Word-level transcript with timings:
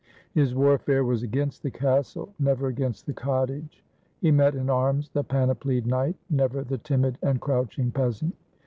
His 0.33 0.55
warfare 0.55 1.03
was 1.03 1.21
against 1.21 1.61
the 1.61 1.69
castle, 1.69 2.33
never 2.39 2.65
against 2.65 3.05
the 3.05 3.13
cottage. 3.13 3.83
He 4.19 4.31
met 4.31 4.55
in 4.55 4.67
arms 4.67 5.09
the 5.11 5.23
panoplied 5.23 5.85
knight, 5.85 6.15
never 6.27 6.63
the 6.63 6.79
timid 6.79 7.19
and 7.21 7.39
crouching 7.39 7.91
peas 7.91 8.23
ant. 8.23 8.33